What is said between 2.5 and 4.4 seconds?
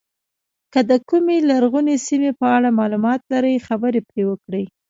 اړه معلومات لرئ خبرې پرې